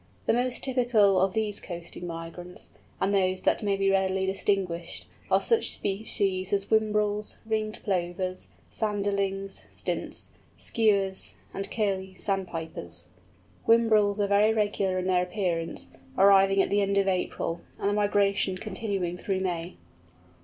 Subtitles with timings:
[0.25, 5.39] The most typical of these coasting migrants, and those that may be readily distinguished, are
[5.39, 13.09] such species as Whimbrels, Ringed Plovers, Sanderlings, Stints, Skuas, and Curlew Sandpipers.
[13.67, 17.93] Whimbrels are very regular in their appearance, arriving at the end of April, and the
[17.93, 19.75] migration continuing through May.